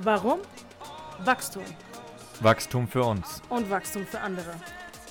[0.00, 0.38] Warum?
[1.24, 1.64] Wachstum.
[2.40, 3.42] Wachstum für uns.
[3.48, 4.54] Und Wachstum für andere.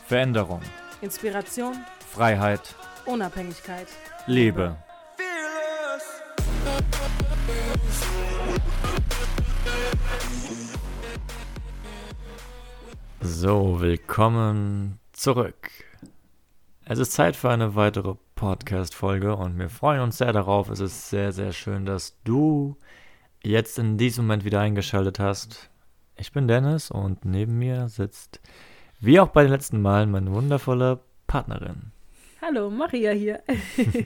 [0.06, 0.62] Veränderung.
[1.02, 1.76] Inspiration.
[2.10, 2.74] Freiheit.
[3.06, 3.88] Unabhängigkeit.
[4.28, 4.78] Liebe.
[13.20, 15.70] So, willkommen zurück.
[16.86, 20.70] Es ist Zeit für eine weitere Podcast-Folge und wir freuen uns sehr darauf.
[20.70, 22.78] Es ist sehr, sehr schön, dass du
[23.44, 25.70] jetzt in diesem Moment wieder eingeschaltet hast.
[26.16, 28.42] Ich bin Dennis und neben mir sitzt,
[29.00, 31.92] wie auch bei den letzten Malen, meine wundervolle Partnerin.
[32.42, 33.44] Hallo, Maria hier.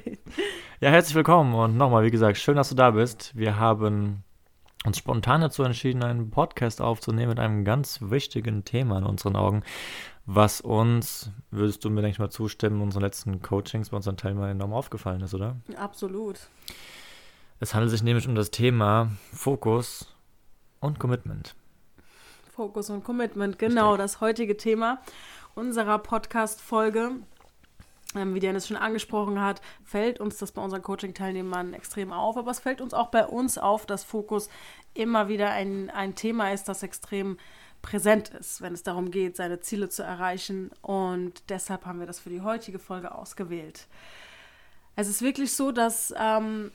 [0.81, 3.35] ja, herzlich willkommen und nochmal, wie gesagt, schön, dass du da bist.
[3.35, 4.23] Wir haben
[4.85, 9.63] uns spontan dazu entschieden, einen Podcast aufzunehmen mit einem ganz wichtigen Thema in unseren Augen,
[10.25, 14.51] was uns, würdest du mir, denke ich mal, zustimmen, unseren letzten Coachings bei unseren Teilnehmern
[14.51, 15.57] enorm aufgefallen ist, oder?
[15.77, 16.39] Absolut.
[17.63, 20.15] Es handelt sich nämlich um das Thema Fokus
[20.79, 21.53] und Commitment.
[22.55, 24.99] Fokus und Commitment, genau, das heutige Thema
[25.53, 27.11] unserer Podcast-Folge.
[28.15, 32.49] Ähm, wie Dennis schon angesprochen hat, fällt uns das bei unseren Coaching-Teilnehmern extrem auf, aber
[32.49, 34.49] es fällt uns auch bei uns auf, dass Fokus
[34.95, 37.37] immer wieder ein, ein Thema ist, das extrem
[37.83, 40.71] präsent ist, wenn es darum geht, seine Ziele zu erreichen.
[40.81, 43.85] Und deshalb haben wir das für die heutige Folge ausgewählt.
[44.95, 46.71] Es ist wirklich so, dass ähm,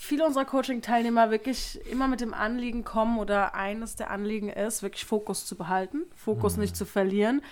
[0.00, 5.04] viele unserer Coaching-Teilnehmer wirklich immer mit dem Anliegen kommen oder eines der Anliegen ist, wirklich
[5.04, 6.62] Fokus zu behalten, Fokus mhm.
[6.62, 7.42] nicht zu verlieren.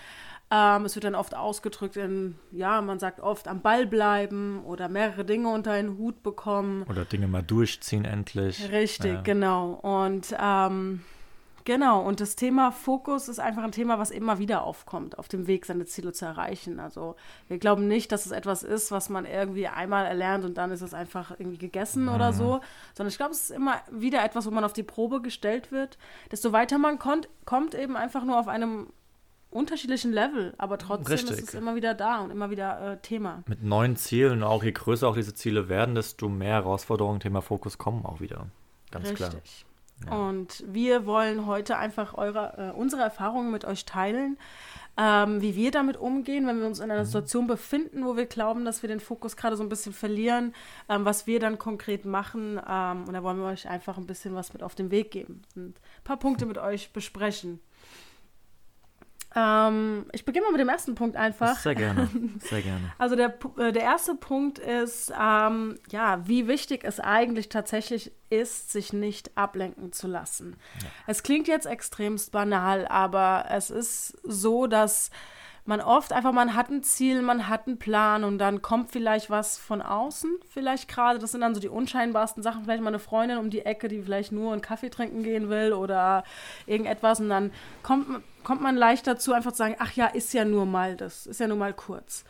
[0.51, 4.89] Ähm, es wird dann oft ausgedrückt in, ja, man sagt oft am Ball bleiben oder
[4.89, 6.85] mehrere Dinge unter einen Hut bekommen.
[6.89, 8.73] Oder Dinge mal durchziehen endlich.
[8.73, 9.21] Richtig, ja.
[9.21, 9.73] genau.
[9.73, 11.03] Und ähm,
[11.69, 15.47] Genau, und das Thema Fokus ist einfach ein Thema, was immer wieder aufkommt, auf dem
[15.47, 16.81] Weg, seine Ziele zu erreichen.
[16.81, 17.15] Also
[17.47, 20.81] wir glauben nicht, dass es etwas ist, was man irgendwie einmal erlernt und dann ist
[20.81, 22.15] es einfach irgendwie gegessen mhm.
[22.15, 22.63] oder so,
[22.95, 25.99] sondern ich glaube, es ist immer wieder etwas, wo man auf die Probe gestellt wird.
[26.33, 28.87] Desto weiter man kommt, kommt eben einfach nur auf einem
[29.51, 31.37] unterschiedlichen Level, aber trotzdem Richtig.
[31.37, 33.43] ist es immer wieder da und immer wieder äh, Thema.
[33.47, 37.77] Mit neuen Zielen, auch je größer auch diese Ziele werden, desto mehr Herausforderungen, Thema Fokus
[37.77, 38.47] kommen auch wieder.
[38.91, 39.19] Ganz Richtig.
[39.19, 39.43] klar.
[40.11, 44.39] Und wir wollen heute einfach eure, äh, unsere Erfahrungen mit euch teilen,
[44.97, 47.07] ähm, wie wir damit umgehen, wenn wir uns in einer mhm.
[47.07, 50.55] Situation befinden, wo wir glauben, dass wir den Fokus gerade so ein bisschen verlieren,
[50.89, 52.61] ähm, was wir dann konkret machen.
[52.69, 55.43] Ähm, und da wollen wir euch einfach ein bisschen was mit auf den Weg geben
[55.55, 57.61] und ein paar Punkte mit euch besprechen.
[59.39, 61.57] Ähm, ich beginne mal mit dem ersten Punkt einfach.
[61.59, 62.09] Sehr gerne,
[62.41, 62.93] sehr gerne.
[62.99, 68.73] Also der, äh, der erste Punkt ist, ähm, ja, wie wichtig es eigentlich tatsächlich ist,
[68.73, 70.57] sich nicht ablenken zu lassen.
[70.83, 70.89] Ja.
[71.07, 75.11] Es klingt jetzt extremst banal, aber es ist so, dass
[75.69, 79.29] man oft einfach, man hat ein Ziel, man hat einen Plan und dann kommt vielleicht
[79.29, 82.99] was von außen, vielleicht gerade, das sind dann so die unscheinbarsten Sachen, vielleicht mal eine
[82.99, 86.25] Freundin um die Ecke, die vielleicht nur einen Kaffee trinken gehen will oder
[86.65, 87.53] irgendetwas und dann
[87.83, 88.07] kommt,
[88.45, 91.39] kommt man leicht dazu, einfach zu sagen, ach ja, ist ja nur mal das, ist
[91.39, 92.25] ja nur mal kurz.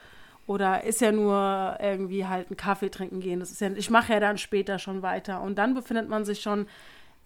[0.49, 3.39] Oder ist ja nur irgendwie halt einen Kaffee trinken gehen.
[3.39, 5.43] Das ist ja, ich mache ja dann später schon weiter.
[5.43, 6.67] Und dann befindet man sich schon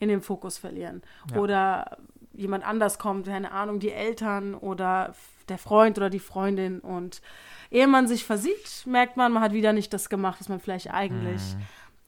[0.01, 1.03] in dem Fokus verlieren.
[1.31, 1.39] Ja.
[1.39, 1.99] Oder
[2.35, 5.15] jemand anders kommt, keine Ahnung, die Eltern oder
[5.53, 6.81] der Freund oder die Freundin.
[6.81, 7.21] Und
[7.71, 10.91] ehe man sich versieht, merkt man, man hat wieder nicht das gemacht, was man vielleicht
[10.91, 11.43] eigentlich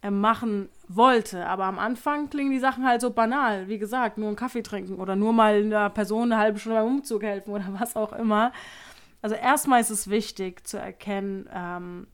[0.03, 0.21] mhm.
[0.21, 1.47] machen wollte.
[1.47, 3.69] Aber am Anfang klingen die Sachen halt so banal.
[3.69, 6.87] Wie gesagt, nur einen Kaffee trinken oder nur mal einer Person eine halbe Stunde beim
[6.88, 8.53] Umzug helfen oder was auch immer.
[9.22, 12.06] Also erstmal ist es wichtig zu erkennen, ähm,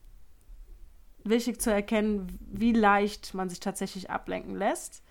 [1.23, 5.03] wichtig zu erkennen, wie leicht man sich tatsächlich ablenken lässt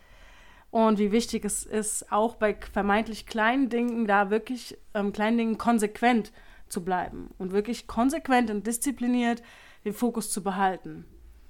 [0.70, 5.58] und wie wichtig es ist, auch bei vermeintlich kleinen Dingen da wirklich ähm, kleinen Dingen
[5.58, 6.32] konsequent
[6.69, 9.42] zu bleiben und wirklich konsequent und diszipliniert
[9.84, 11.04] den Fokus zu behalten.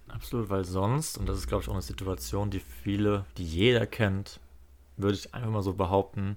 [0.08, 3.86] Absolut, weil sonst, und das ist glaube ich auch eine Situation, die viele, die jeder
[3.86, 4.40] kennt,
[4.96, 6.36] würde ich einfach mal so behaupten,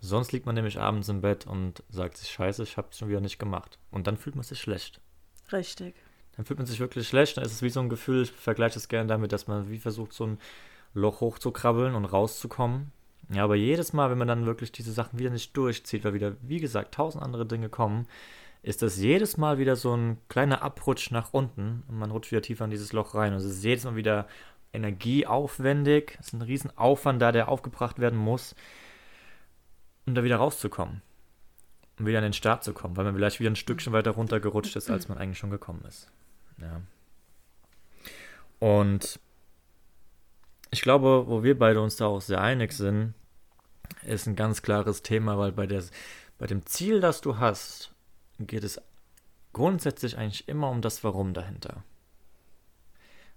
[0.00, 3.08] sonst liegt man nämlich abends im Bett und sagt sich, scheiße, ich habe es schon
[3.08, 3.78] wieder nicht gemacht.
[3.90, 5.00] Und dann fühlt man sich schlecht.
[5.52, 5.94] Richtig.
[6.36, 8.78] Dann fühlt man sich wirklich schlecht, dann ist es wie so ein Gefühl, ich vergleiche
[8.78, 10.38] es gerne damit, dass man wie versucht, so ein
[10.96, 12.90] Loch hochzukrabbeln und rauszukommen.
[13.28, 16.36] Ja, aber jedes Mal, wenn man dann wirklich diese Sachen wieder nicht durchzieht, weil wieder,
[16.42, 18.06] wie gesagt, tausend andere Dinge kommen,
[18.62, 22.42] ist das jedes Mal wieder so ein kleiner Abrutsch nach unten und man rutscht wieder
[22.42, 23.32] tiefer in dieses Loch rein.
[23.32, 24.26] Und es ist jedes Mal wieder
[24.72, 26.16] energieaufwendig.
[26.20, 28.54] Es ist ein Riesenaufwand da, der aufgebracht werden muss,
[30.06, 31.02] um da wieder rauszukommen.
[31.98, 34.76] Um wieder an den Start zu kommen, weil man vielleicht wieder ein Stückchen weiter runtergerutscht
[34.76, 36.10] ist, als man eigentlich schon gekommen ist.
[36.60, 36.80] Ja.
[38.58, 39.18] Und
[40.76, 43.14] ich glaube, wo wir beide uns da auch sehr einig sind,
[44.02, 45.82] ist ein ganz klares Thema, weil bei, der,
[46.36, 47.94] bei dem Ziel, das du hast,
[48.38, 48.78] geht es
[49.54, 51.82] grundsätzlich eigentlich immer um das Warum dahinter.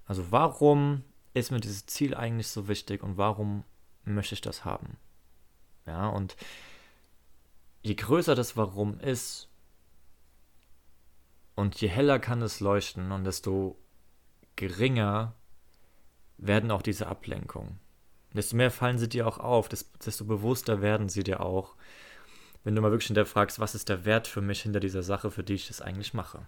[0.06, 3.64] Also warum ist mir dieses Ziel eigentlich so wichtig und warum
[4.04, 4.98] möchte ich das haben?
[5.86, 6.36] Ja, und
[7.84, 9.48] je größer das Warum ist
[11.56, 13.78] und je heller kann es leuchten und desto
[14.58, 15.36] geringer
[16.40, 17.80] werden auch diese Ablenkungen.
[18.34, 21.76] Desto mehr fallen sie dir auch auf, desto bewusster werden sie dir auch,
[22.64, 25.44] wenn du mal wirklich hinterfragst, was ist der Wert für mich hinter dieser Sache, für
[25.44, 26.46] die ich das eigentlich mache.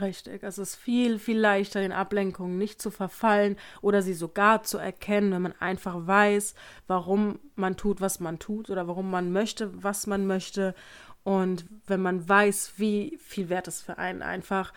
[0.00, 4.78] Richtig, es ist viel, viel leichter, den Ablenkungen nicht zu verfallen oder sie sogar zu
[4.78, 6.54] erkennen, wenn man einfach weiß,
[6.88, 10.74] warum man tut, was man tut oder warum man möchte, was man möchte.
[11.22, 14.72] Und wenn man weiß, wie viel Wert es für einen einfach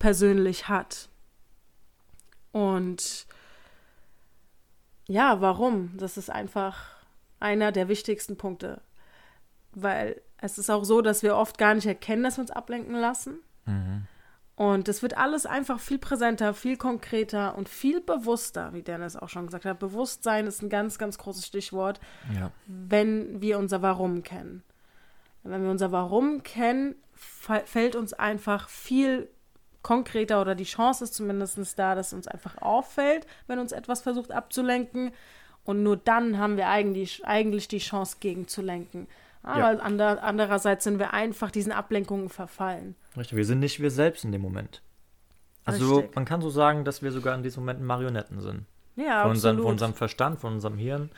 [0.00, 1.10] persönlich hat.
[2.50, 3.26] Und
[5.08, 5.96] ja, warum?
[5.96, 6.76] Das ist einfach
[7.40, 8.80] einer der wichtigsten Punkte.
[9.72, 12.94] Weil es ist auch so, dass wir oft gar nicht erkennen, dass wir uns ablenken
[12.94, 13.40] lassen.
[13.66, 14.06] Mhm.
[14.56, 19.28] Und es wird alles einfach viel präsenter, viel konkreter und viel bewusster, wie Dennis auch
[19.28, 19.78] schon gesagt hat.
[19.78, 22.00] Bewusstsein ist ein ganz, ganz großes Stichwort,
[22.34, 22.50] ja.
[22.66, 24.62] wenn wir unser Warum kennen.
[25.42, 29.28] Wenn wir unser Warum kennen, fällt uns einfach viel
[29.82, 34.32] konkreter oder die Chance ist zumindest da, dass uns einfach auffällt, wenn uns etwas versucht
[34.32, 35.12] abzulenken.
[35.64, 39.08] Und nur dann haben wir eigentlich, eigentlich die Chance, gegenzulenken.
[39.42, 39.78] Aber ja.
[39.78, 42.96] ander, andererseits sind wir einfach diesen Ablenkungen verfallen.
[43.16, 44.82] Richtig, wir sind nicht wir selbst in dem Moment.
[45.64, 46.14] Also Richtig.
[46.14, 48.66] man kann so sagen, dass wir sogar in diesem Moment Marionetten sind.
[48.96, 51.10] Ja, von, unseren, von unserem Verstand, von unserem Hirn.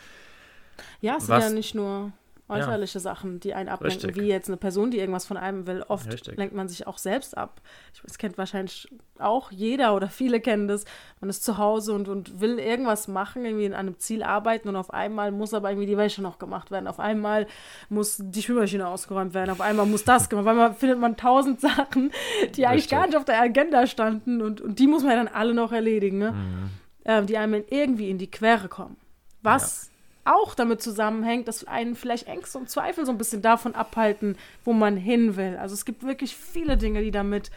[1.01, 2.13] Ja, es sind ja nicht nur
[2.49, 3.00] äußerliche ja.
[3.00, 4.23] Sachen, die einen ablenken, Richtig.
[4.23, 5.85] wie jetzt eine Person, die irgendwas von einem will.
[5.87, 6.37] Oft Richtig.
[6.37, 7.61] lenkt man sich auch selbst ab.
[8.03, 10.85] Das kennt wahrscheinlich auch jeder oder viele kennen das.
[11.21, 14.77] Man ist zu Hause und, und will irgendwas machen, irgendwie in einem Ziel arbeiten und
[14.77, 16.87] auf einmal muss aber irgendwie die Wäsche noch gemacht werden.
[16.87, 17.47] Auf einmal
[17.91, 19.50] muss die Spülmaschine ausgeräumt werden.
[19.50, 20.59] Auf einmal muss das gemacht werden.
[20.59, 22.12] Auf einmal findet man tausend Sachen,
[22.55, 22.91] die eigentlich Richtig.
[22.91, 25.73] gar nicht auf der Agenda standen und, und die muss man ja dann alle noch
[25.73, 26.33] erledigen, ne?
[26.33, 26.71] Mhm.
[27.05, 28.97] Ähm, die einem irgendwie in die Quere kommen.
[29.43, 29.98] Was ja
[30.29, 34.73] auch damit zusammenhängt, dass einen vielleicht Ängste und Zweifel so ein bisschen davon abhalten, wo
[34.73, 35.57] man hin will.
[35.57, 37.51] Also es gibt wirklich viele Dinge, die damit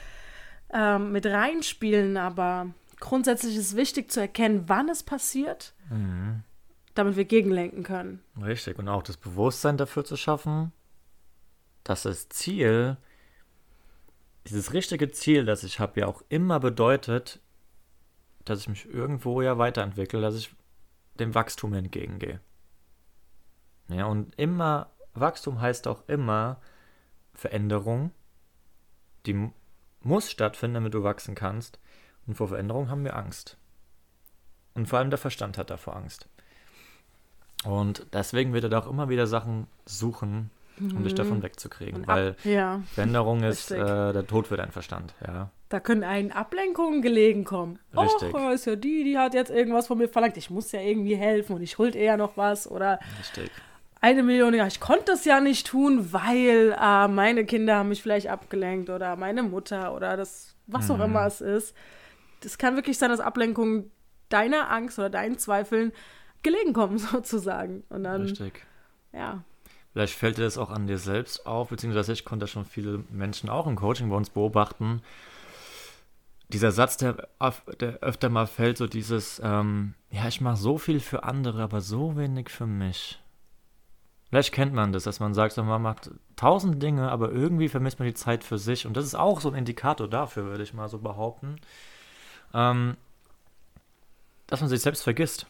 [0.74, 2.68] ähm, mit reinspielen, aber
[3.00, 6.44] grundsätzlich ist es wichtig zu erkennen, wann es passiert, mhm.
[6.96, 8.22] damit wir gegenlenken können.
[8.42, 10.72] Richtig, und auch das Bewusstsein dafür zu schaffen,
[11.84, 12.98] dass das Ziel,
[14.48, 17.40] dieses richtige Ziel, das ich habe, ja auch immer bedeutet,
[18.46, 20.54] dass ich mich irgendwo ja weiterentwickle, dass ich
[21.20, 22.40] dem Wachstum entgegengehe.
[23.92, 26.58] Ja, und immer, Wachstum heißt auch immer
[27.34, 28.12] Veränderung.
[29.26, 29.50] Die
[30.02, 31.80] muss stattfinden, damit du wachsen kannst.
[32.28, 33.58] Und vor Veränderung haben wir Angst.
[34.74, 36.28] Und vor allem der Verstand hat davor Angst.
[37.66, 40.50] Und deswegen wird er da auch immer wieder Sachen suchen,
[40.80, 41.04] um mhm.
[41.04, 42.08] dich davon wegzukriegen.
[42.08, 42.82] weil ja.
[42.94, 45.52] Veränderung ist äh, der Tod für deinen Verstand, ja.
[45.70, 47.80] Da können einen Ablenkungen gelegen kommen.
[47.96, 48.34] Richtig.
[48.34, 50.36] Oh, ist ja die, die hat jetzt irgendwas von mir verlangt.
[50.36, 53.00] Ich muss ja irgendwie helfen und ich hol eher noch was oder.
[53.20, 53.52] Richtig
[54.02, 58.02] eine Million, ja, ich konnte es ja nicht tun, weil äh, meine Kinder haben mich
[58.02, 60.96] vielleicht abgelenkt oder meine Mutter oder das, was mhm.
[60.96, 61.76] auch immer es ist.
[62.42, 63.92] Das kann wirklich sein, dass Ablenkungen
[64.30, 65.92] deiner Angst oder deinen Zweifeln
[66.42, 67.84] gelegen kommen, sozusagen.
[67.90, 68.66] Und dann, Richtig.
[69.14, 69.44] Ja.
[69.94, 73.50] Vielleicht fällt dir das auch an dir selbst auf, beziehungsweise ich konnte schon viele Menschen
[73.50, 75.02] auch im Coaching bei uns beobachten.
[76.48, 77.28] Dieser Satz, der,
[77.80, 81.82] der öfter mal fällt, so dieses, ähm, ja, ich mache so viel für andere, aber
[81.82, 83.22] so wenig für mich.
[84.32, 88.08] Vielleicht kennt man das, dass man sagt, man macht tausend Dinge, aber irgendwie vermisst man
[88.08, 88.88] die Zeit für sich.
[88.88, 91.58] Und das ist auch so ein Indikator dafür, würde ich mal so behaupten,
[92.54, 92.96] ähm,
[94.48, 95.48] dass man sich selbst vergisst.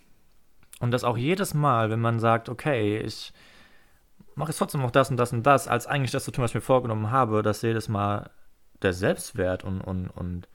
[0.79, 3.33] Und dass auch jedes Mal, wenn man sagt, okay, ich
[4.33, 6.49] mache jetzt trotzdem noch das und das und das, als eigentlich das zu tun, was
[6.49, 8.31] ich mir vorgenommen habe, dass jedes Mal
[8.81, 10.47] der Selbstwert und, und, und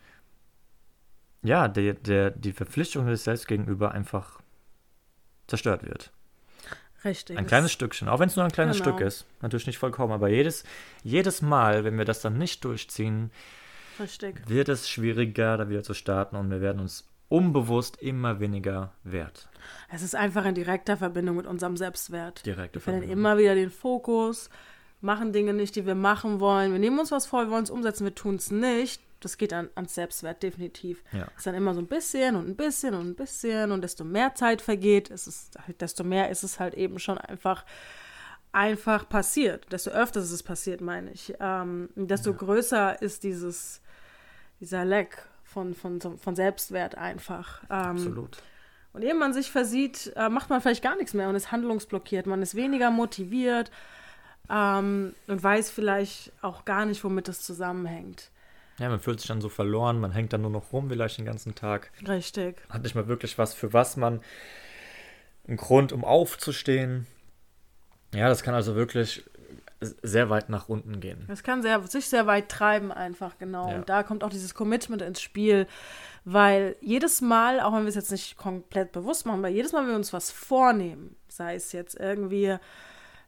[1.44, 4.40] ja, der, der, die Verpflichtung des Selbst gegenüber einfach
[5.46, 6.10] zerstört wird.
[7.04, 7.38] Richtig.
[7.38, 8.96] Ein kleines Stückchen, auch wenn es nur ein kleines genau.
[8.96, 9.26] Stück ist.
[9.42, 10.64] Natürlich nicht vollkommen, aber jedes,
[11.02, 13.30] jedes Mal, wenn wir das dann nicht durchziehen,
[14.00, 14.48] Richtig.
[14.48, 19.48] wird es schwieriger, da wieder zu starten und wir werden uns unbewusst immer weniger wert.
[19.90, 22.46] Es ist einfach in direkter Verbindung mit unserem Selbstwert.
[22.46, 24.48] Direkte wir verlieren immer wieder den Fokus,
[25.00, 26.72] machen Dinge nicht, die wir machen wollen.
[26.72, 29.52] Wir nehmen uns was vor, wir wollen es umsetzen, wir tun es nicht das geht
[29.52, 31.02] an, ans Selbstwert definitiv.
[31.12, 31.26] Ja.
[31.32, 34.04] Es ist dann immer so ein bisschen und ein bisschen und ein bisschen und desto
[34.04, 37.64] mehr Zeit vergeht, ist es halt, desto mehr ist es halt eben schon einfach
[38.52, 39.70] einfach passiert.
[39.70, 41.34] Desto öfter ist es passiert, meine ich.
[41.40, 42.36] Ähm, desto ja.
[42.36, 43.82] größer ist dieses
[44.60, 47.62] dieser Leck von, von, von Selbstwert einfach.
[47.64, 48.38] Ähm, Absolut.
[48.92, 52.26] Und ehe man sich versieht, äh, macht man vielleicht gar nichts mehr und ist handlungsblockiert.
[52.26, 53.70] Man ist weniger motiviert
[54.48, 58.30] ähm, und weiß vielleicht auch gar nicht, womit das zusammenhängt.
[58.78, 61.24] Ja, man fühlt sich dann so verloren, man hängt dann nur noch rum vielleicht den
[61.24, 61.90] ganzen Tag.
[62.06, 62.62] Richtig.
[62.68, 64.20] Hat nicht mal wirklich was, für was man
[65.48, 67.06] einen Grund, um aufzustehen.
[68.14, 69.24] Ja, das kann also wirklich
[69.80, 71.24] sehr weit nach unten gehen.
[71.28, 73.68] Das kann sehr, sich sehr weit treiben, einfach, genau.
[73.68, 73.76] Ja.
[73.76, 75.66] Und da kommt auch dieses Commitment ins Spiel,
[76.24, 79.82] weil jedes Mal, auch wenn wir es jetzt nicht komplett bewusst machen, weil jedes Mal,
[79.82, 82.56] wenn wir uns was vornehmen, sei es jetzt irgendwie,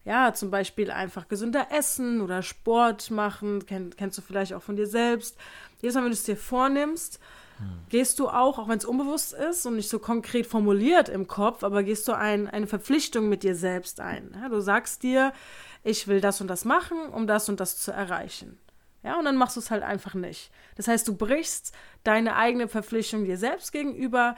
[0.05, 4.76] ja, zum Beispiel einfach gesünder essen oder Sport machen, kenn, kennst du vielleicht auch von
[4.76, 5.37] dir selbst.
[5.81, 7.21] Jedes Mal, wenn du es dir vornimmst,
[7.59, 7.67] hm.
[7.88, 11.62] gehst du auch, auch wenn es unbewusst ist und nicht so konkret formuliert im Kopf,
[11.62, 14.35] aber gehst du ein, eine Verpflichtung mit dir selbst ein.
[14.40, 15.33] Ja, du sagst dir,
[15.85, 18.59] ich will das und das machen, um das und das zu erreichen.
[19.02, 20.50] Ja, und dann machst du es halt einfach nicht.
[20.76, 24.35] Das heißt, du brichst deine eigene Verpflichtung dir selbst gegenüber,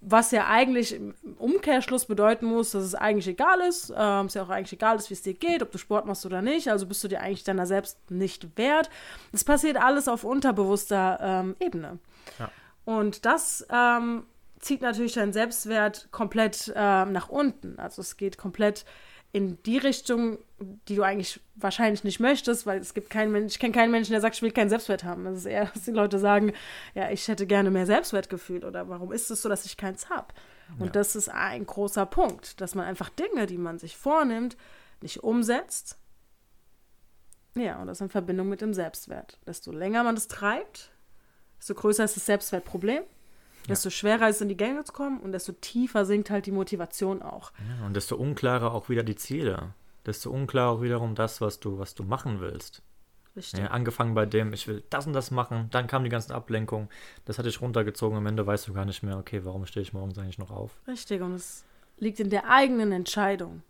[0.00, 4.42] was ja eigentlich im Umkehrschluss bedeuten muss, dass es eigentlich egal ist, äh, es ja
[4.42, 6.86] auch eigentlich egal ist, wie es dir geht, ob du Sport machst oder nicht, also
[6.86, 8.90] bist du dir eigentlich deiner selbst nicht wert.
[9.32, 11.98] Es passiert alles auf unterbewusster ähm, Ebene.
[12.38, 12.50] Ja.
[12.84, 14.24] Und das ähm,
[14.60, 17.78] zieht natürlich deinen Selbstwert komplett äh, nach unten.
[17.78, 18.84] Also es geht komplett
[19.32, 20.38] in die Richtung,
[20.88, 24.12] die du eigentlich wahrscheinlich nicht möchtest, weil es gibt keinen Menschen, ich kenne keinen Menschen,
[24.12, 25.24] der sagt, ich will keinen Selbstwert haben.
[25.24, 26.52] Das ist eher, dass die Leute sagen,
[26.94, 30.28] ja, ich hätte gerne mehr Selbstwertgefühl oder warum ist es so, dass ich keins habe?
[30.78, 30.92] Und ja.
[30.92, 34.56] das ist ein großer Punkt, dass man einfach Dinge, die man sich vornimmt,
[35.00, 35.98] nicht umsetzt.
[37.54, 39.38] Ja, und das in Verbindung mit dem Selbstwert.
[39.46, 40.90] Desto länger man das treibt,
[41.58, 43.02] desto größer ist das Selbstwertproblem
[43.68, 46.52] desto schwerer ist es in die Gänge zu kommen und desto tiefer sinkt halt die
[46.52, 47.52] Motivation auch.
[47.78, 49.74] Ja, und desto unklarer auch wieder die Ziele.
[50.06, 52.82] Desto unklarer auch wiederum das, was du, was du machen willst.
[53.36, 53.60] Richtig.
[53.60, 56.88] Ja, angefangen bei dem, ich will das und das machen, dann kam die ganzen Ablenkungen,
[57.24, 59.92] das hatte ich runtergezogen, am Ende weißt du gar nicht mehr, okay, warum stehe ich
[59.92, 60.72] morgens eigentlich noch auf?
[60.88, 61.64] Richtig, und es
[61.98, 63.62] liegt in der eigenen Entscheidung.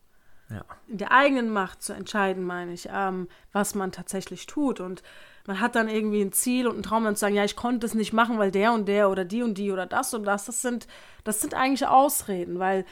[0.50, 0.64] Ja.
[0.86, 4.80] In der eigenen Macht zu entscheiden, meine ich, ähm, was man tatsächlich tut.
[4.80, 5.02] Und
[5.46, 7.86] man hat dann irgendwie ein Ziel und einen Traum dann zu sagen, ja, ich konnte
[7.86, 10.46] es nicht machen, weil der und der oder die und die oder das und das,
[10.46, 10.86] das sind,
[11.24, 12.86] das sind eigentlich Ausreden, weil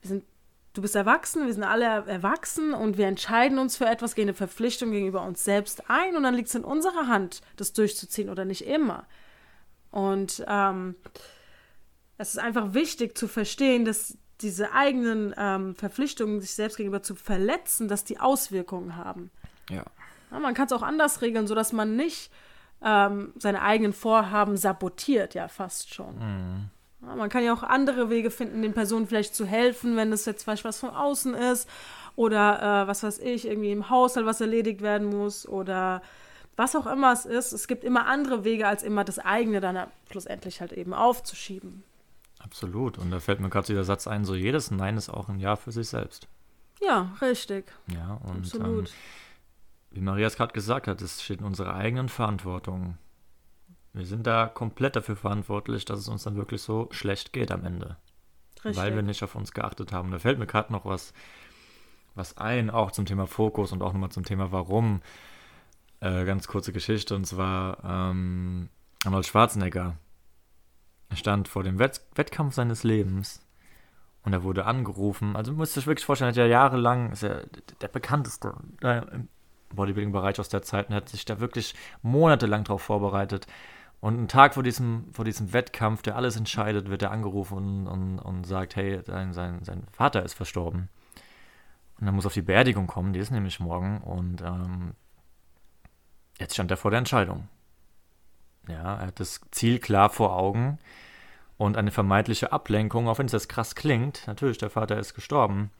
[0.00, 0.24] wir sind,
[0.74, 4.34] du bist erwachsen, wir sind alle erwachsen und wir entscheiden uns für etwas, gehen eine
[4.34, 8.44] Verpflichtung gegenüber uns selbst ein und dann liegt es in unserer Hand, das durchzuziehen oder
[8.44, 9.06] nicht immer.
[9.90, 10.94] Und ähm,
[12.18, 17.14] es ist einfach wichtig zu verstehen, dass diese eigenen ähm, Verpflichtungen, sich selbst gegenüber zu
[17.14, 19.30] verletzen, dass die Auswirkungen haben.
[19.70, 19.84] Ja.
[20.30, 22.30] Ja, man kann es auch anders regeln, sodass man nicht
[22.82, 26.18] ähm, seine eigenen Vorhaben sabotiert, ja, fast schon.
[26.18, 26.70] Mhm.
[27.02, 30.24] Ja, man kann ja auch andere Wege finden, den Personen vielleicht zu helfen, wenn es
[30.24, 31.68] jetzt vielleicht was von außen ist
[32.16, 36.02] oder äh, was weiß ich, irgendwie im Haushalt was erledigt werden muss oder
[36.56, 37.52] was auch immer es ist.
[37.52, 41.84] Es gibt immer andere Wege, als immer das eigene dann schlussendlich halt eben aufzuschieben.
[42.38, 42.98] Absolut.
[42.98, 45.56] Und da fällt mir gerade der Satz ein, so jedes Nein ist auch ein Ja
[45.56, 46.28] für sich selbst.
[46.80, 47.72] Ja, richtig.
[47.92, 48.88] Ja, und Absolut.
[48.88, 48.94] Ähm,
[49.90, 52.98] wie Maria es gerade gesagt hat, es steht in unserer eigenen Verantwortung.
[53.94, 57.64] Wir sind da komplett dafür verantwortlich, dass es uns dann wirklich so schlecht geht am
[57.64, 57.96] Ende.
[58.64, 58.76] Richtig.
[58.76, 60.10] Weil wir nicht auf uns geachtet haben.
[60.10, 61.14] Da fällt mir gerade noch was,
[62.14, 65.00] was ein, auch zum Thema Fokus und auch nochmal zum Thema Warum.
[66.00, 68.68] Äh, ganz kurze Geschichte, und zwar ähm,
[69.04, 69.96] Arnold Schwarzenegger.
[71.08, 73.46] Er stand vor dem Wett Wettkampf seines Lebens
[74.22, 75.36] und er wurde angerufen.
[75.36, 77.46] Also müsst ihr euch wirklich vorstellen, er hat ja jahrelang, ist er
[77.80, 79.02] der bekannteste äh,
[79.74, 83.46] Bodybuilding-Bereich aus der Zeit und hat sich da wirklich monatelang darauf vorbereitet.
[84.00, 87.86] Und einen Tag vor diesem, vor diesem Wettkampf, der alles entscheidet, wird er angerufen und,
[87.86, 90.88] und, und sagt, hey, sein, sein, sein Vater ist verstorben.
[92.00, 93.98] Und er muss auf die Beerdigung kommen, die ist nämlich morgen.
[94.02, 94.94] Und ähm,
[96.38, 97.48] jetzt stand er vor der Entscheidung.
[98.68, 100.78] Ja, er hat das Ziel klar vor Augen
[101.56, 104.26] und eine vermeintliche Ablenkung, auch wenn es jetzt krass klingt.
[104.26, 105.70] Natürlich, der Vater ist gestorben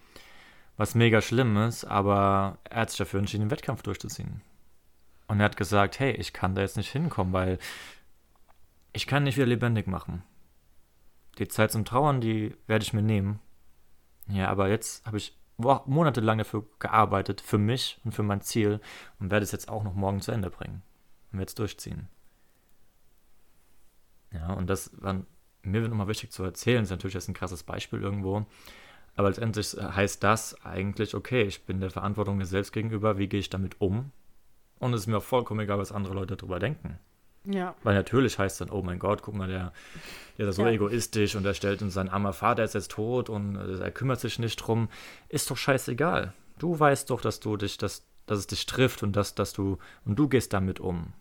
[0.76, 4.42] was mega schlimm ist, aber er hat sich dafür entschieden, den Wettkampf durchzuziehen.
[5.26, 7.58] Und er hat gesagt, hey, ich kann da jetzt nicht hinkommen, weil
[8.92, 10.22] ich kann nicht wieder lebendig machen.
[11.38, 13.40] Die Zeit zum Trauern, die werde ich mir nehmen.
[14.28, 18.80] Ja, aber jetzt habe ich monatelang dafür gearbeitet, für mich und für mein Ziel
[19.18, 20.82] und werde es jetzt auch noch morgen zu Ende bringen.
[21.32, 22.08] Und werde es durchziehen.
[24.36, 25.22] Ja, und das war
[25.62, 28.46] mir nochmal wichtig zu erzählen, das ist natürlich jetzt ein krasses Beispiel irgendwo,
[29.16, 33.40] aber letztendlich heißt das eigentlich, okay, ich bin der Verantwortung mir selbst gegenüber, wie gehe
[33.40, 34.12] ich damit um?
[34.78, 36.98] Und es ist mir auch vollkommen egal, was andere Leute darüber denken.
[37.46, 37.74] Ja.
[37.82, 39.72] Weil natürlich heißt dann, oh mein Gott, guck mal, der,
[40.36, 40.72] der ist so ja.
[40.72, 44.20] egoistisch und er stellt uns sein armer Vater ist jetzt tot und äh, er kümmert
[44.20, 44.88] sich nicht drum.
[45.28, 46.32] Ist doch scheißegal.
[46.58, 49.78] Du weißt doch, dass du dich, dass, dass es dich trifft und dass, dass du,
[50.04, 51.12] und du gehst damit um.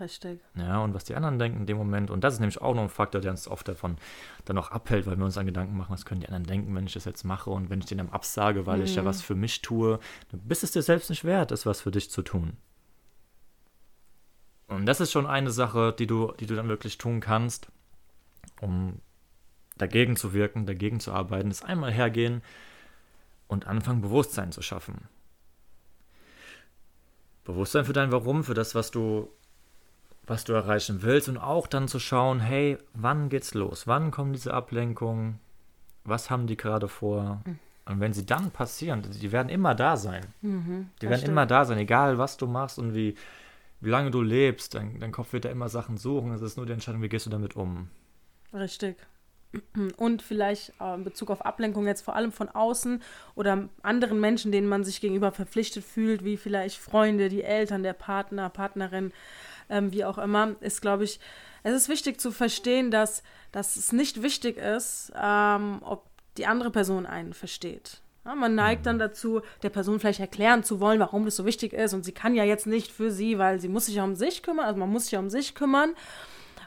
[0.00, 0.40] Richtig.
[0.54, 2.10] Ja, und was die anderen denken in dem Moment.
[2.10, 3.96] Und das ist nämlich auch noch ein Faktor, der uns oft davon
[4.44, 6.86] dann auch abhält, weil wir uns dann Gedanken machen, was können die anderen denken, wenn
[6.86, 8.84] ich das jetzt mache und wenn ich denen dann absage, weil mhm.
[8.84, 9.06] ich ja mhm.
[9.06, 9.98] was für mich tue,
[10.30, 12.56] dann bist es dir selbst nicht wert, das was für dich zu tun.
[14.68, 17.68] Und das ist schon eine Sache, die du, die du dann wirklich tun kannst,
[18.60, 19.00] um
[19.78, 22.42] dagegen zu wirken, dagegen zu arbeiten, ist einmal hergehen
[23.46, 25.08] und anfangen, Bewusstsein zu schaffen.
[27.44, 29.30] Bewusstsein für dein Warum, für das, was du,
[30.28, 33.86] was du erreichen willst und auch dann zu schauen, hey, wann geht's los?
[33.86, 35.40] Wann kommen diese Ablenkungen?
[36.04, 37.42] Was haben die gerade vor?
[37.44, 37.58] Mhm.
[37.86, 40.26] Und wenn sie dann passieren, die werden immer da sein.
[40.42, 41.32] Mhm, die werden stimmt.
[41.32, 43.14] immer da sein, egal was du machst und wie,
[43.80, 44.74] wie lange du lebst.
[44.74, 46.32] Dein, dein Kopf wird da immer Sachen suchen.
[46.32, 47.88] Es ist nur die Entscheidung, wie gehst du damit um.
[48.52, 48.96] Richtig.
[49.96, 53.02] Und vielleicht äh, in Bezug auf Ablenkung jetzt vor allem von außen
[53.34, 57.94] oder anderen Menschen, denen man sich gegenüber verpflichtet fühlt, wie vielleicht Freunde, die Eltern, der
[57.94, 59.12] Partner, Partnerin,
[59.68, 61.20] ähm, wie auch immer, ist, glaube ich,
[61.62, 63.22] es ist wichtig zu verstehen, dass,
[63.52, 66.06] dass es nicht wichtig ist, ähm, ob
[66.36, 68.00] die andere Person einen versteht.
[68.24, 69.00] Ja, man neigt dann mhm.
[69.00, 71.94] dazu, der Person vielleicht erklären zu wollen, warum das so wichtig ist.
[71.94, 74.42] Und sie kann ja jetzt nicht für sie, weil sie muss sich ja um sich
[74.42, 74.66] kümmern.
[74.66, 75.94] Also man muss sich ja um sich kümmern.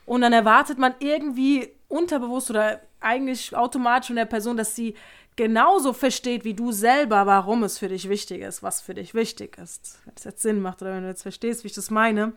[0.05, 4.96] Und dann erwartet man irgendwie unterbewusst oder eigentlich automatisch von der Person, dass sie
[5.36, 9.58] genauso versteht wie du selber, warum es für dich wichtig ist, was für dich wichtig
[9.58, 10.00] ist.
[10.05, 12.34] Wenn das jetzt Sinn macht oder wenn du jetzt verstehst, wie ich das meine.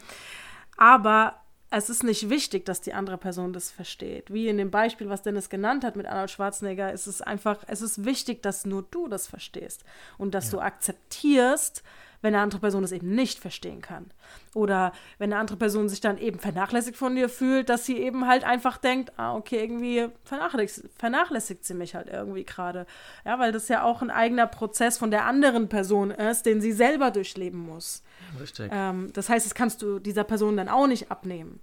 [0.76, 1.40] Aber
[1.71, 4.33] es ist nicht wichtig, dass die andere Person das versteht.
[4.33, 7.83] Wie in dem Beispiel, was Dennis genannt hat mit Arnold Schwarzenegger, ist es einfach, es
[7.83, 9.85] ist wichtig, dass nur du das verstehst
[10.16, 10.50] und dass ja.
[10.52, 11.83] du akzeptierst,
[12.25, 14.07] wenn eine andere Person es eben nicht verstehen kann.
[14.54, 18.26] Oder wenn eine andere Person sich dann eben vernachlässigt von dir fühlt, dass sie eben
[18.26, 22.87] halt einfach denkt, ah, okay, irgendwie vernachlässigt, vernachlässigt sie mich halt irgendwie gerade.
[23.26, 26.73] Ja, weil das ja auch ein eigener Prozess von der anderen Person ist, den sie
[26.73, 28.02] selber durchleben muss.
[28.40, 28.71] Richtig.
[28.73, 31.61] Ähm, das heißt, das kannst du dieser Person dann auch nicht abnehmen.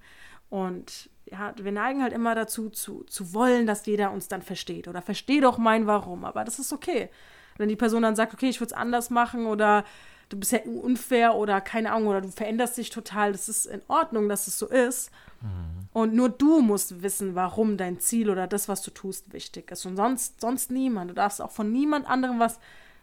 [0.52, 4.88] Und ja, wir neigen halt immer dazu, zu, zu wollen, dass jeder uns dann versteht.
[4.88, 6.24] Oder versteh doch mein Warum.
[6.24, 7.10] Aber das ist okay.
[7.58, 9.86] Wenn die Person dann sagt, okay, ich würde es anders machen oder
[10.32, 13.34] du bist ja unfair oder keine Ahnung oder du veränderst dich total.
[13.34, 15.12] Das ist in Ordnung, dass es so ist.
[15.42, 15.88] Mhm.
[15.92, 19.86] Und nur du musst wissen, warum dein Ziel oder das, was du tust, wichtig ist.
[19.86, 21.12] Und sonst, sonst niemand.
[21.12, 22.60] Du darfst auch von niemand anderem was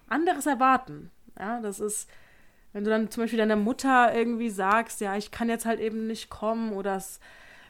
[0.09, 1.11] anderes erwarten.
[1.39, 2.09] Ja, das ist,
[2.73, 6.07] wenn du dann zum Beispiel deiner Mutter irgendwie sagst, ja, ich kann jetzt halt eben
[6.07, 7.21] nicht kommen oder es,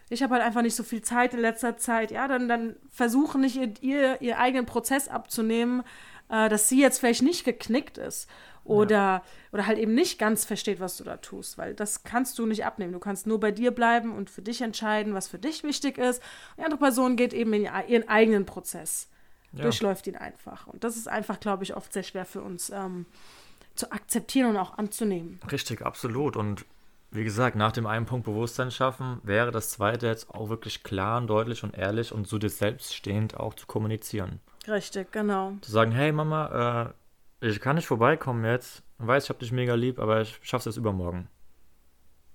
[0.08, 3.40] ich habe halt einfach nicht so viel Zeit in letzter Zeit, ja, dann, dann versuchen
[3.40, 5.82] nicht ihr, ihr, ihr eigenen Prozess abzunehmen,
[6.28, 8.28] äh, dass sie jetzt vielleicht nicht geknickt ist
[8.68, 9.22] oder, ja.
[9.52, 12.64] oder halt eben nicht ganz versteht, was du da tust, weil das kannst du nicht
[12.64, 12.92] abnehmen.
[12.92, 16.22] Du kannst nur bei dir bleiben und für dich entscheiden, was für dich wichtig ist.
[16.56, 19.08] Die andere Person geht eben in ihren eigenen Prozess,
[19.52, 19.62] ja.
[19.62, 20.66] durchläuft ihn einfach.
[20.66, 23.06] Und das ist einfach, glaube ich, oft sehr schwer für uns ähm,
[23.74, 25.40] zu akzeptieren und auch anzunehmen.
[25.50, 26.36] Richtig, absolut.
[26.36, 26.64] Und
[27.10, 31.18] wie gesagt, nach dem einen Punkt Bewusstsein schaffen, wäre das zweite jetzt auch wirklich klar
[31.18, 34.40] und deutlich und ehrlich und zu dir selbst stehend auch zu kommunizieren.
[34.66, 35.54] Richtig, genau.
[35.62, 36.92] Zu sagen, hey Mama, äh,
[37.40, 38.82] ich kann nicht vorbeikommen jetzt.
[38.98, 41.28] Ich weiß, ich habe dich mega lieb, aber ich schaff's jetzt übermorgen.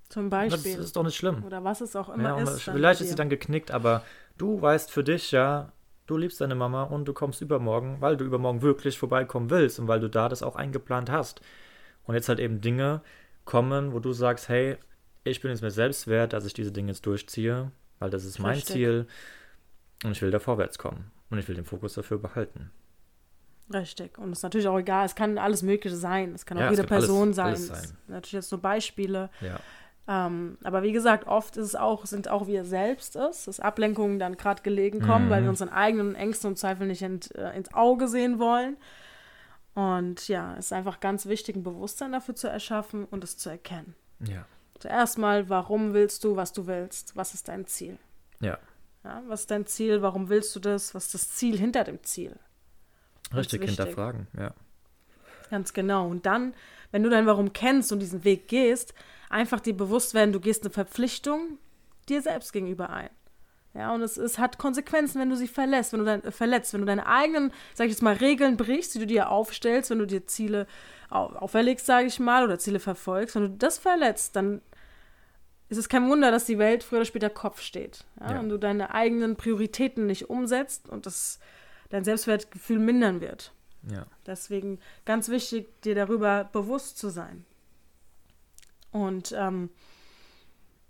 [0.09, 0.75] Zum Beispiel.
[0.75, 1.43] Das ist doch nicht schlimm.
[1.43, 2.61] Oder was es auch immer ja, ist.
[2.61, 4.03] Vielleicht ist sie dann geknickt, aber
[4.37, 5.71] du weißt für dich ja,
[6.05, 9.87] du liebst deine Mama und du kommst übermorgen, weil du übermorgen wirklich vorbeikommen willst und
[9.87, 11.41] weil du da das auch eingeplant hast.
[12.03, 13.01] Und jetzt halt eben Dinge
[13.45, 14.77] kommen, wo du sagst, hey,
[15.23, 18.39] ich bin es mir selbst wert, dass ich diese Dinge jetzt durchziehe, weil das ist
[18.39, 18.59] mein.
[18.59, 19.07] Ziel
[20.03, 22.71] und ich will da vorwärts kommen und ich will den Fokus dafür behalten.
[23.71, 24.17] Richtig.
[24.17, 26.33] Und es ist natürlich auch egal, es kann alles Mögliche sein.
[26.33, 27.45] Es kann auch ja, jede Person alles, sein.
[27.47, 27.97] Alles sein.
[28.07, 29.29] Natürlich jetzt nur Beispiele.
[29.41, 29.59] Ja.
[30.05, 34.19] Ähm, aber wie gesagt, oft ist es auch, sind auch wir selbst es, dass Ablenkungen
[34.19, 35.29] dann gerade gelegen kommen, mhm.
[35.29, 38.75] weil wir unseren eigenen Ängsten und Zweifeln nicht ent, äh, ins Auge sehen wollen.
[39.75, 43.49] Und ja, es ist einfach ganz wichtig, ein Bewusstsein dafür zu erschaffen und es zu
[43.49, 43.95] erkennen.
[44.19, 44.45] Ja.
[44.79, 47.15] Zuerst mal, warum willst du, was du willst?
[47.15, 47.97] Was ist dein Ziel?
[48.41, 48.59] Ja.
[49.05, 49.23] ja.
[49.27, 50.01] Was ist dein Ziel?
[50.01, 50.93] Warum willst du das?
[50.93, 52.37] Was ist das Ziel hinter dem Ziel?
[53.33, 54.53] Richtig hinterfragen, ja.
[55.49, 56.07] Ganz genau.
[56.07, 56.53] Und dann,
[56.91, 58.93] wenn du dein Warum kennst und diesen Weg gehst,
[59.29, 61.57] einfach dir bewusst werden, du gehst eine Verpflichtung
[62.09, 63.09] dir selbst gegenüber ein.
[63.73, 66.73] Ja, und es, es hat Konsequenzen, wenn du sie verlässt, wenn du dein, äh, verletzt,
[66.73, 69.99] wenn du deine eigenen, sag ich jetzt mal, Regeln brichst, die du dir aufstellst, wenn
[69.99, 70.67] du dir Ziele
[71.09, 74.61] auf, auferlegst, sage ich mal, oder Ziele verfolgst, wenn du das verletzt, dann
[75.69, 78.05] ist es kein Wunder, dass die Welt früher oder später Kopf steht.
[78.19, 78.31] Ja?
[78.31, 78.39] Ja.
[78.39, 81.39] Wenn du deine eigenen Prioritäten nicht umsetzt und das
[81.93, 83.51] dein Selbstwertgefühl mindern wird.
[83.87, 84.07] Ja.
[84.25, 87.45] Deswegen ganz wichtig, dir darüber bewusst zu sein.
[88.91, 89.69] Und ähm,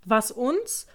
[0.06, 0.88] was uns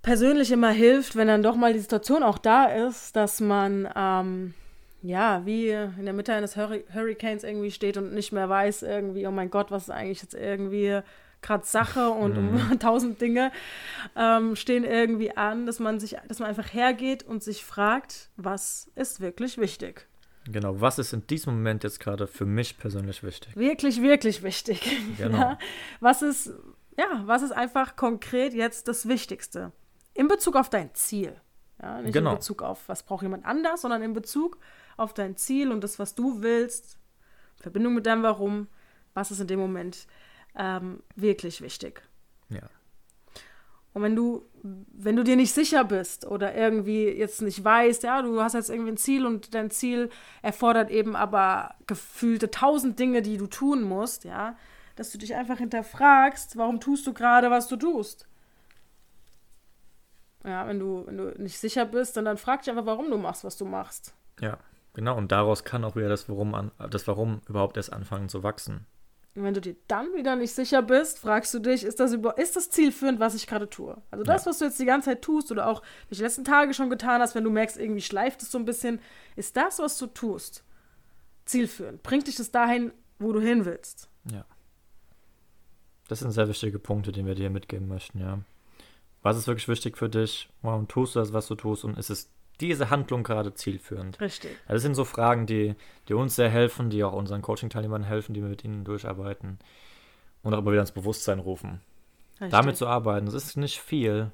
[0.00, 4.54] persönlich immer hilft, wenn dann doch mal die Situation auch da ist, dass man ähm,
[5.02, 9.26] ja wie in der Mitte eines Hurri Hurricanes irgendwie steht und nicht mehr weiß irgendwie,
[9.26, 11.00] oh mein Gott, was ist eigentlich jetzt irgendwie
[11.42, 12.70] gerade Sache und mhm.
[12.72, 13.52] um tausend Dinge
[14.16, 18.90] ähm, stehen irgendwie an, dass man sich, dass man einfach hergeht und sich fragt, was
[18.94, 20.08] ist wirklich wichtig.
[20.50, 23.54] Genau, was ist in diesem Moment jetzt gerade für mich persönlich wichtig?
[23.54, 24.80] Wirklich, wirklich wichtig.
[25.18, 25.38] Genau.
[25.38, 25.58] Ja?
[26.00, 26.52] Was ist,
[26.96, 29.72] ja, was ist einfach konkret jetzt das Wichtigste?
[30.14, 31.38] In Bezug auf dein Ziel.
[31.82, 32.30] Ja, nicht genau.
[32.30, 34.58] in Bezug auf, was braucht jemand anders, sondern in Bezug
[34.96, 36.98] auf dein Ziel und das, was du willst,
[37.60, 38.68] Verbindung mit deinem Warum,
[39.14, 40.06] was ist in dem Moment
[40.56, 42.02] ähm, wirklich wichtig.
[42.48, 42.62] Ja.
[43.94, 48.22] Und wenn du, wenn du dir nicht sicher bist oder irgendwie jetzt nicht weißt, ja,
[48.22, 50.10] du hast jetzt irgendwie ein Ziel und dein Ziel
[50.42, 54.56] erfordert eben aber gefühlte tausend Dinge, die du tun musst, ja,
[54.94, 58.28] dass du dich einfach hinterfragst, warum tust du gerade, was du tust.
[60.44, 63.18] Ja, wenn du, wenn du nicht sicher bist, dann, dann frag dich einfach, warum du
[63.18, 64.14] machst, was du machst.
[64.40, 64.58] Ja,
[64.94, 65.16] genau.
[65.16, 68.86] Und daraus kann auch wieder das Warum, an, das Warum überhaupt erst anfangen zu wachsen.
[69.34, 72.38] Und wenn du dir dann wieder nicht sicher bist, fragst du dich, ist das, über,
[72.38, 73.96] ist das zielführend, was ich gerade tue?
[74.10, 74.50] Also das, ja.
[74.50, 77.34] was du jetzt die ganze Zeit tust oder auch die letzten Tage schon getan hast,
[77.34, 79.00] wenn du merkst, irgendwie schleift es so ein bisschen,
[79.36, 80.64] ist das, was du tust,
[81.44, 82.02] zielführend?
[82.02, 84.08] Bringt dich das dahin, wo du hin willst?
[84.30, 84.44] Ja.
[86.08, 88.40] Das sind sehr wichtige Punkte, die wir dir mitgeben möchten, ja.
[89.22, 90.48] Was ist wirklich wichtig für dich?
[90.62, 91.84] Warum tust du das, was du tust?
[91.84, 94.20] Und ist es diese Handlung gerade zielführend?
[94.20, 94.56] Richtig.
[94.66, 95.74] Das sind so Fragen, die,
[96.08, 99.58] die uns sehr helfen, die auch unseren Coaching-Teilnehmern helfen, die wir mit ihnen durcharbeiten
[100.42, 101.80] und auch immer wieder ins Bewusstsein rufen.
[102.34, 102.50] Richtig.
[102.50, 104.30] Damit zu arbeiten, das ist nicht viel,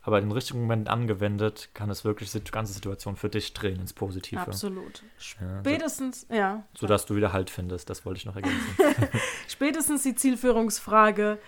[0.00, 3.92] aber im richtigen Moment angewendet, kann es wirklich die ganze Situation für dich drehen ins
[3.92, 4.40] Positive.
[4.40, 5.02] Absolut.
[5.18, 6.34] Spätestens, ja.
[6.34, 6.64] So, ja.
[6.74, 8.76] Sodass du wieder Halt findest, das wollte ich noch ergänzen.
[9.48, 11.38] Spätestens die Zielführungsfrage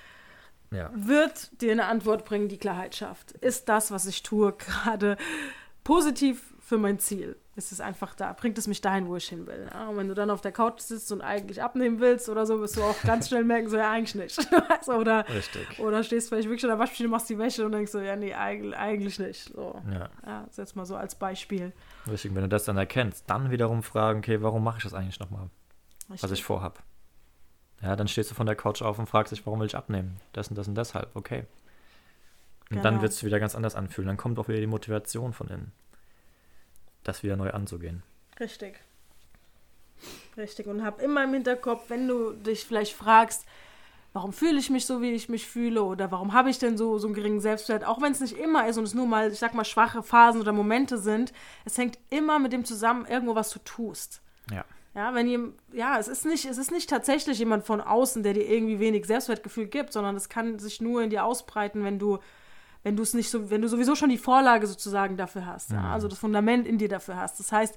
[0.70, 0.90] ja.
[0.94, 3.32] wird dir eine Antwort bringen, die Klarheit schafft.
[3.32, 5.16] Ist das, was ich tue, gerade
[5.84, 7.36] positiv für mein Ziel?
[7.56, 8.32] Ist es einfach da?
[8.32, 9.68] Bringt es mich dahin, wo ich hin will?
[9.72, 9.88] Ja?
[9.88, 12.76] Und wenn du dann auf der Couch sitzt und eigentlich abnehmen willst oder so, wirst
[12.76, 14.52] du auch ganz schnell merken, so ja, eigentlich nicht.
[14.68, 15.78] also, oder, Richtig.
[15.78, 18.34] oder stehst vielleicht wirklich in der Waschmaschine, machst die Wäsche und denkst so, ja, nee,
[18.34, 19.52] eigentlich, eigentlich nicht.
[19.54, 19.80] So.
[19.92, 20.08] Ja.
[20.26, 20.46] ja.
[20.50, 21.72] Setz mal so als Beispiel.
[22.10, 25.20] Richtig, wenn du das dann erkennst, dann wiederum fragen, okay, warum mache ich das eigentlich
[25.20, 25.48] nochmal?
[26.08, 26.82] Was ich vorhab.
[27.82, 30.16] Ja, dann stehst du von der Couch auf und fragst dich, warum will ich abnehmen?
[30.32, 31.44] Das und das und deshalb, okay.
[32.74, 32.94] Und genau.
[32.94, 34.08] dann wird es wieder ganz anders anfühlen.
[34.08, 35.72] Dann kommt auch wieder die Motivation von innen,
[37.04, 38.02] das wieder neu anzugehen.
[38.40, 38.80] Richtig.
[40.36, 40.66] Richtig.
[40.66, 43.46] Und hab immer im Hinterkopf, wenn du dich vielleicht fragst,
[44.12, 46.98] warum fühle ich mich so, wie ich mich fühle oder warum habe ich denn so,
[46.98, 49.38] so einen geringen Selbstwert, auch wenn es nicht immer ist und es nur mal, ich
[49.38, 51.32] sag mal, schwache Phasen oder Momente sind,
[51.64, 54.20] es hängt immer mit dem zusammen, irgendwo was du tust.
[54.50, 54.64] Ja.
[54.94, 58.32] Ja, wenn ihr, ja, es ist nicht, es ist nicht tatsächlich jemand von außen, der
[58.32, 62.20] dir irgendwie wenig Selbstwertgefühl gibt, sondern es kann sich nur in dir ausbreiten, wenn du,
[62.84, 65.92] wenn du es nicht so, wenn du sowieso schon die Vorlage sozusagen dafür hast, ja,
[65.92, 67.40] also das Fundament in dir dafür hast.
[67.40, 67.76] Das heißt,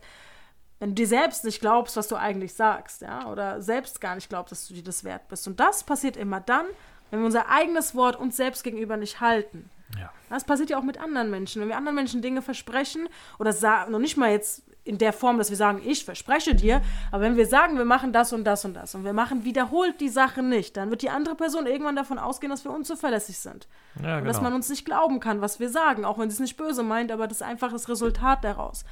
[0.79, 4.29] wenn du dir selbst nicht glaubst, was du eigentlich sagst, ja, oder selbst gar nicht
[4.29, 5.47] glaubst, dass du dir das wert bist.
[5.47, 6.65] Und das passiert immer dann,
[7.09, 9.69] wenn wir unser eigenes Wort uns selbst gegenüber nicht halten.
[9.97, 10.11] Ja.
[10.29, 11.61] Das passiert ja auch mit anderen Menschen.
[11.61, 13.07] Wenn wir anderen Menschen Dinge versprechen
[13.39, 16.81] oder sagen, noch nicht mal jetzt in der Form, dass wir sagen, ich verspreche dir,
[17.11, 19.99] aber wenn wir sagen, wir machen das und das und das und wir machen wiederholt
[19.99, 23.67] die Sache nicht, dann wird die andere Person irgendwann davon ausgehen, dass wir unzuverlässig sind.
[24.01, 24.25] Ja, und genau.
[24.25, 26.83] dass man uns nicht glauben kann, was wir sagen, auch wenn sie es nicht böse
[26.83, 28.85] meint, aber das ist einfach das Resultat daraus.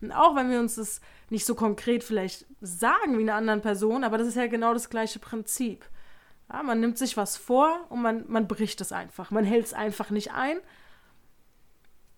[0.00, 4.04] Und auch wenn wir uns das nicht so konkret vielleicht sagen wie einer anderen Person,
[4.04, 5.84] aber das ist ja genau das gleiche Prinzip.
[6.52, 9.30] Ja, man nimmt sich was vor und man, man bricht es einfach.
[9.30, 10.58] Man hält es einfach nicht ein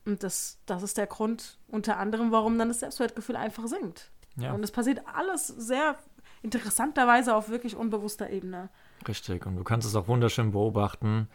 [0.04, 4.10] und das, das ist der Grund unter anderem, warum dann das Selbstwertgefühl einfach sinkt.
[4.36, 4.52] Ja.
[4.52, 5.96] Und es passiert alles sehr
[6.42, 8.68] interessanterweise auf wirklich unbewusster Ebene.
[9.08, 9.46] Richtig.
[9.46, 11.28] Und du kannst es auch wunderschön beobachten,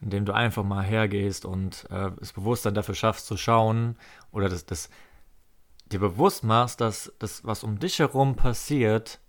[0.00, 3.96] indem du einfach mal hergehst und äh, das Bewusstsein dafür schaffst zu schauen
[4.32, 4.90] oder das, das
[5.86, 9.20] dir bewusst machst, dass das, was um dich herum passiert,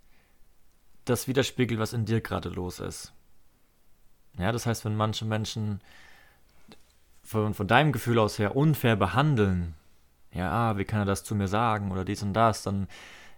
[1.04, 3.12] das widerspiegelt, was in dir gerade los ist.
[4.38, 5.80] Ja, das heißt, wenn manche Menschen
[7.30, 9.74] von, von deinem Gefühl aus her unfair behandeln,
[10.32, 12.88] ja, ah, wie kann er das zu mir sagen oder dies und das, dann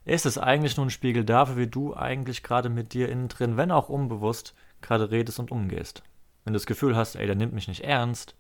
[0.05, 3.57] ist es eigentlich nur ein Spiegel dafür, wie du eigentlich gerade mit dir innen drin,
[3.57, 6.03] wenn auch unbewusst, gerade redest und umgehst.
[6.45, 8.35] Wenn du das Gefühl hast, ey, der nimmt mich nicht ernst,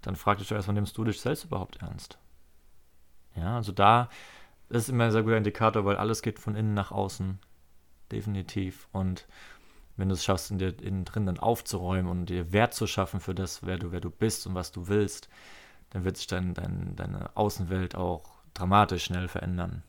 [0.00, 2.18] dann frag dich erstmal, nimmst du dich selbst überhaupt ernst?
[3.36, 4.08] Ja, also da
[4.68, 7.38] das ist immer ein sehr guter Indikator, weil alles geht von innen nach außen.
[8.10, 8.88] Definitiv.
[8.92, 9.26] Und
[9.96, 13.20] wenn du es schaffst, in dir innen drin dann aufzuräumen und dir Wert zu schaffen
[13.20, 15.28] für das, wer du, wer du bist und was du willst,
[15.90, 19.82] dann wird sich dein, dein, deine Außenwelt auch dramatisch schnell verändern.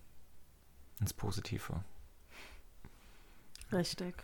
[0.99, 1.83] Ins Positive.
[3.71, 4.15] Richtig.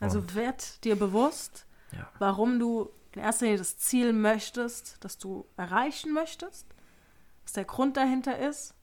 [0.00, 2.08] Also und, werd dir bewusst, ja.
[2.18, 6.66] warum du in erster Linie das Ziel möchtest, das du erreichen möchtest,
[7.42, 8.74] was der Grund dahinter ist.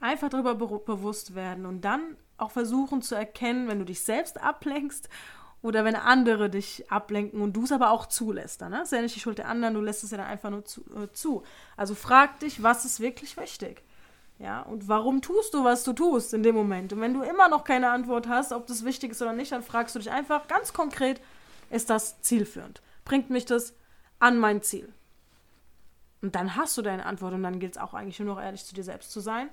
[0.00, 4.40] Einfach darüber be bewusst werden und dann auch versuchen zu erkennen, wenn du dich selbst
[4.40, 5.08] ablenkst
[5.62, 8.60] oder wenn andere dich ablenken und du es aber auch zulässt.
[8.60, 8.78] Dann, ne?
[8.78, 10.64] Das ist ja nicht die Schuld der anderen, du lässt es ja dann einfach nur
[10.64, 11.42] zu, äh, zu.
[11.76, 13.82] Also frag dich, was ist wirklich wichtig?
[14.38, 16.92] Ja, und warum tust du, was du tust in dem Moment?
[16.92, 19.62] Und wenn du immer noch keine Antwort hast, ob das wichtig ist oder nicht, dann
[19.62, 21.22] fragst du dich einfach ganz konkret,
[21.70, 22.82] ist das zielführend?
[23.04, 23.74] Bringt mich das
[24.18, 24.92] an mein Ziel?
[26.20, 28.64] Und dann hast du deine Antwort und dann gilt es auch eigentlich nur noch ehrlich
[28.64, 29.48] zu dir selbst zu sein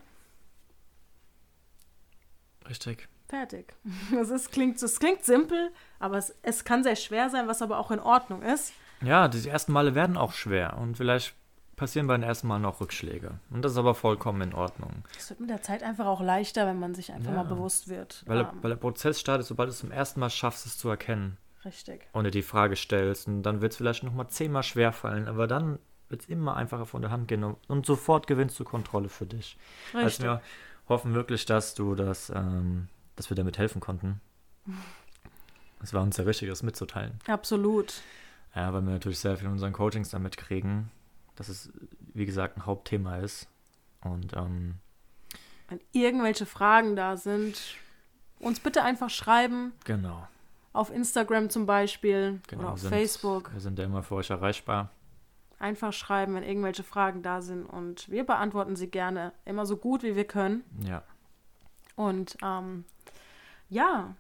[2.70, 3.08] Richtig.
[3.28, 3.74] Fertig.
[4.20, 7.80] Es ist, klingt, es klingt simpel, aber es, es kann sehr schwer sein, was aber
[7.80, 8.74] auch in Ordnung ist.
[9.02, 11.36] Ja, die ersten Male werden auch schwer und vielleicht
[11.76, 13.40] passieren beim ersten Mal noch Rückschläge.
[13.50, 15.04] Und das ist aber vollkommen in Ordnung.
[15.18, 17.38] Es wird mit der Zeit einfach auch leichter, wenn man sich einfach ja.
[17.38, 18.24] mal bewusst wird.
[18.28, 20.90] Weil, um, weil der Prozess startet, sobald du es zum ersten Mal schaffst, es zu
[20.90, 21.38] erkennen.
[21.66, 22.08] Richtig.
[22.12, 23.28] Und dir die Frage stellst.
[23.28, 26.56] Und dann wird es vielleicht noch mal zehnmal schwer fallen, aber dann wird es immer
[26.56, 29.58] einfacher von der Hand gehen und, und, sofort gewinnst du Kontrolle für dich.
[29.94, 30.04] Richtig.
[30.04, 30.42] Also wir
[30.88, 34.22] hoffen wirklich, dass du das, ähm, dass wir damit helfen konnten.
[35.82, 37.20] Es war uns sehr wichtig, das mitzuteilen.
[37.28, 38.02] Absolut.
[38.56, 40.92] Ja, weil wir natürlich sehr viel in unseren Coachings damit kriegen,
[41.36, 41.72] dass es,
[42.14, 43.48] wie gesagt, ein Hauptthema ist.
[44.02, 44.76] Und ähm,
[45.70, 47.60] wenn irgendwelche Fragen da sind,
[48.40, 49.74] uns bitte einfach schreiben.
[49.86, 50.28] Genau.
[50.72, 53.52] Auf Instagram zum Beispiel genau, oder auf sind, Facebook.
[53.54, 54.92] Wir sind ja immer für euch erreichbar.
[55.64, 60.04] Einfach schreiben, wenn irgendwelche Fragen da sind und wir beantworten sie gerne immer so gut
[60.04, 60.62] wie wir können.
[60.86, 61.04] Ja.
[61.96, 62.84] Und ähm,
[63.70, 64.14] ja,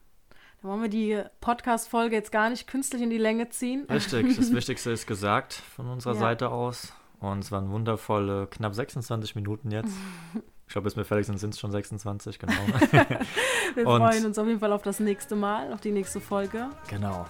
[0.62, 3.86] dann wollen wir die Podcast-Folge jetzt gar nicht künstlich in die Länge ziehen.
[3.90, 6.20] Richtig, das Wichtigste ist gesagt von unserer ja.
[6.20, 6.94] Seite aus.
[7.20, 9.94] Und es waren wundervolle knapp 26 Minuten jetzt.
[10.66, 12.54] Ich glaube, bis wir fertig sind, sind es schon 26, genau.
[13.76, 16.70] wir und freuen uns auf jeden Fall auf das nächste Mal, auf die nächste Folge.
[16.90, 17.28] Genau.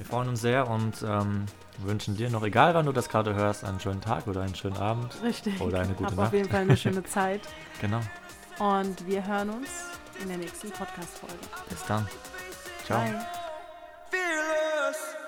[0.00, 1.44] Wir freuen uns sehr und ähm,
[1.76, 4.78] wünschen dir noch, egal wann du das gerade hörst, einen schönen Tag oder einen schönen
[4.78, 5.14] Abend.
[5.22, 5.60] Richtig.
[5.60, 6.26] Oder eine gute Hab Nacht.
[6.28, 7.42] auf jeden Fall eine schöne Zeit.
[7.82, 8.00] genau.
[8.58, 9.68] Und wir hören uns
[10.22, 11.34] in der nächsten Podcast-Folge.
[11.68, 12.08] Bis dann.
[12.86, 12.98] Ciao.
[12.98, 13.20] Bye.
[14.10, 15.20] Fearless.